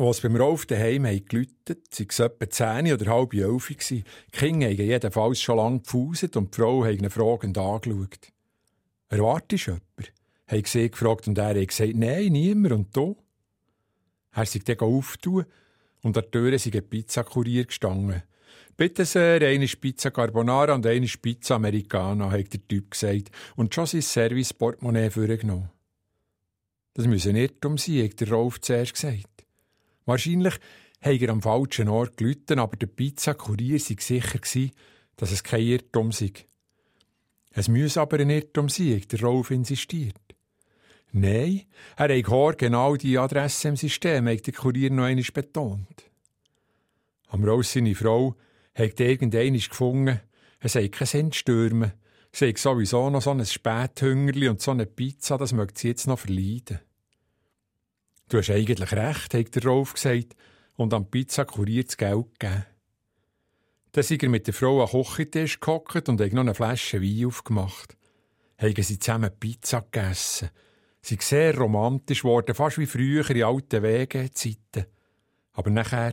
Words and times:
Als 0.00 0.22
beim 0.22 0.36
Rolf 0.36 0.64
daheim 0.64 1.02
geläutet, 1.02 1.94
sei 1.94 2.06
es 2.08 2.18
etwa 2.20 2.48
10 2.48 2.90
oder 2.94 3.12
halb 3.12 3.34
elf 3.34 3.68
Die 3.68 4.02
Kinder 4.32 4.68
haben 4.68 4.76
jedenfalls 4.76 5.42
schon 5.42 5.58
lange 5.58 5.80
gefuset 5.80 6.38
und 6.38 6.54
die 6.54 6.56
Frau 6.58 6.86
hat 6.86 6.94
ihn 6.94 7.10
fragend 7.10 7.58
angeschaut. 7.58 8.32
Erwartest 9.10 9.66
du 9.66 9.72
jemanden? 9.72 10.14
Haben 10.46 10.64
sie 10.64 10.90
gefragt 10.90 11.28
und 11.28 11.36
er 11.36 11.48
hat 11.48 11.68
gesagt, 11.68 11.94
nein, 11.96 12.32
niemand. 12.32 12.72
Und 12.72 12.96
du? 12.96 13.18
Er 14.32 14.46
sich 14.46 14.64
dann 14.64 14.78
auftun 14.78 15.44
und 16.00 16.16
an 16.16 16.22
der 16.22 16.30
Tür 16.30 16.50
ist 16.54 16.74
ein 16.74 16.88
Pizzakurier 16.88 17.66
gestanden. 17.66 18.22
Bitte 18.78 19.04
sehr, 19.04 19.42
eine 19.42 19.66
Pizza 19.66 20.10
Carbonara 20.10 20.76
und 20.76 20.86
eine 20.86 21.08
Pizza 21.08 21.56
Americana, 21.56 22.30
hat 22.30 22.54
der 22.54 22.66
Typ 22.66 22.92
gesagt 22.92 23.30
und 23.54 23.74
schon 23.74 23.84
sein 23.84 24.00
Service-Portemonnaie 24.00 25.10
vorgenommen. 25.10 25.68
Das 26.94 27.06
müsse 27.06 27.34
nicht 27.34 27.62
um 27.66 27.76
sein, 27.76 28.04
hat 28.04 28.18
der 28.18 28.30
Rolf 28.30 28.62
zuerst 28.62 28.94
gesagt. 28.94 29.29
Wahrscheinlich 30.04 30.54
hat 31.00 31.20
er 31.20 31.28
am 31.30 31.42
falschen 31.42 31.88
Ort 31.88 32.16
gelitten, 32.16 32.58
aber 32.58 32.76
der 32.76 32.86
Pizzakurier 32.86 33.78
war 33.80 34.00
sicher, 34.00 34.70
dass 35.16 35.32
es 35.32 35.42
kein 35.42 35.62
Irrtum 35.62 36.12
sei. 36.12 36.32
Es 37.52 37.68
müsse 37.68 38.00
aber 38.00 38.18
ein 38.18 38.30
Irrtum 38.30 38.68
sein, 38.68 39.02
der 39.10 39.20
Rolf 39.20 39.50
insistiert. 39.50 40.16
Nein, 41.12 41.62
er 41.96 42.16
hat 42.16 42.58
genau 42.58 42.96
die 42.96 43.18
Adresse 43.18 43.68
im 43.68 43.76
System, 43.76 44.28
hat 44.28 44.46
der 44.46 44.54
Kurier 44.54 44.90
noch 44.90 45.04
einmal 45.04 45.24
betont. 45.32 46.04
Am 47.28 47.44
Rolf 47.44 47.66
seine 47.66 47.94
Frau 47.94 48.36
hat 48.74 49.00
irgendeiner 49.00 49.58
gefunden, 49.58 50.20
es 50.60 50.74
sei 50.74 50.88
kein 50.88 51.06
Sinn 51.06 51.32
stürmen. 51.32 51.92
Sie 52.32 52.48
hat 52.48 52.58
sowieso 52.58 53.10
noch 53.10 53.22
so 53.22 53.30
ein 53.30 53.44
Späthüngerli 53.44 54.48
und 54.48 54.60
so 54.60 54.70
eine 54.70 54.86
Pizza, 54.86 55.36
das 55.36 55.52
möchte 55.52 55.80
sie 55.80 55.88
jetzt 55.88 56.06
noch 56.06 56.20
verleiden. 56.20 56.78
Du 58.30 58.38
hast 58.38 58.48
eigentlich 58.48 58.92
recht, 58.92 59.34
hat 59.34 59.54
der 59.56 59.64
Rolf 59.64 59.94
gesagt 59.94 60.36
und 60.76 60.94
am 60.94 61.10
Pizzakurier 61.10 61.82
das 61.82 61.96
Geld 61.96 62.26
gegeben. 62.38 62.64
Dann 63.90 64.04
sind 64.04 64.22
er 64.22 64.28
mit 64.28 64.46
der 64.46 64.54
Frau 64.54 64.82
am 64.82 64.88
Kochentisch 64.88 65.58
gehockt 65.58 66.08
und 66.08 66.20
hat 66.20 66.32
noch 66.32 66.42
eine 66.42 66.54
Flasche 66.54 67.02
Wein 67.02 67.26
aufgemacht. 67.26 67.96
Haben 68.56 68.82
sie 68.82 69.00
zusammen 69.00 69.32
Pizza 69.40 69.80
gegessen. 69.80 70.50
Sie 71.02 71.14
sind 71.14 71.22
sehr 71.22 71.58
romantisch 71.58 72.22
geworden, 72.22 72.54
fast 72.54 72.78
wie 72.78 72.86
früher 72.86 73.28
in 73.30 73.42
alten 73.42 73.82
Wege 73.82 74.30
Zeiten. 74.32 74.86
Aber 75.52 75.70
nachher 75.70 76.12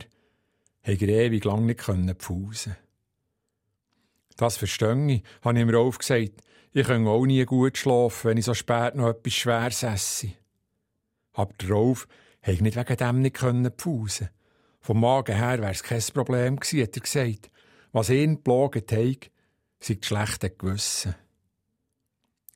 konnte 0.84 1.06
er 1.06 1.26
ewig 1.26 1.44
lang 1.44 1.66
nicht 1.66 1.82
pfusen. 2.18 2.76
Das 4.36 4.56
verstehe 4.56 5.06
ich, 5.06 5.22
habe 5.42 5.56
ich 5.56 5.62
ihm 5.62 5.70
Rolf 5.70 5.98
gesagt. 5.98 6.42
Ich 6.72 6.86
kann 6.88 7.06
auch 7.06 7.24
nie 7.26 7.44
gut 7.44 7.78
schlafen, 7.78 8.30
wenn 8.30 8.38
ich 8.38 8.44
so 8.44 8.54
spät 8.54 8.96
noch 8.96 9.08
etwas 9.08 9.34
Schweres 9.34 9.84
esse. 9.84 10.32
Der 11.44 11.70
Rolf 11.70 12.08
konnte 12.44 12.62
nicht 12.62 12.76
wegen 12.76 12.96
dem 12.96 13.22
nicht 13.22 13.38
pfusen. 13.80 14.30
Vom 14.80 15.00
Magen 15.00 15.36
her 15.36 15.60
wäre 15.60 15.72
es 15.72 15.82
kein 15.82 16.02
Problem 16.14 16.56
gewesen, 16.56 16.82
hat 16.82 16.96
er 16.96 17.02
gesagt. 17.02 17.50
Was 17.92 18.10
ihn 18.10 18.36
geplaget 18.36 18.92
hat, 18.92 19.30
sei 19.80 19.94
das 19.94 20.06
schlechte 20.06 20.50
Gewissen. 20.50 21.14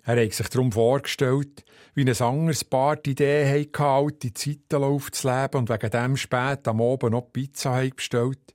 Er 0.05 0.25
hat 0.25 0.33
sich 0.33 0.49
darum 0.49 0.73
vorgestellt, 0.73 1.65
wie 1.95 2.05
ein 2.05 2.21
anderes 2.21 2.65
Paar 2.65 2.97
die 2.97 3.13
Idee 3.13 3.47
hatte, 3.47 3.85
alte 3.85 4.35
Zeiten 4.35 4.83
aufzuleben 4.83 5.61
und 5.61 5.69
wegen 5.69 5.91
dem 5.91 6.17
spät 6.17 6.67
am 6.67 6.81
Abend 6.81 7.13
noch 7.13 7.33
Pizza 7.33 7.85
bestellt. 7.95 8.55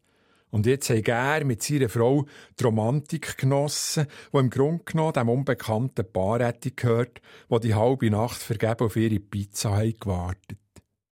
Und 0.50 0.66
jetzt 0.66 0.90
hat 0.90 1.08
er 1.08 1.44
mit 1.46 1.62
seiner 1.62 1.90
Frau 1.90 2.26
die 2.60 2.64
Romantik 2.64 3.38
genossen, 3.38 4.08
die 4.34 4.38
im 4.38 4.50
Grunde 4.50 4.84
genommen 4.86 5.14
dem 5.14 5.30
unbekannten 5.30 6.12
Paar 6.12 6.40
hätte 6.40 6.72
gehört, 6.72 7.22
wo 7.50 7.60
die 7.60 7.76
halbe 7.76 8.10
Nacht 8.10 8.42
vergeben 8.42 8.86
auf 8.86 8.96
ihre 8.96 9.20
Pizza 9.20 9.84
gewartet 9.84 10.58